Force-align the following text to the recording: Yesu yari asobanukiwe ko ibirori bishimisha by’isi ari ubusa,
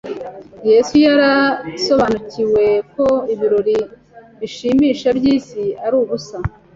Yesu 0.69 0.93
yari 1.05 1.25
asobanukiwe 1.75 2.65
ko 2.93 3.07
ibirori 3.33 3.77
bishimisha 4.39 5.07
by’isi 5.17 5.63
ari 5.85 5.95
ubusa, 6.01 6.37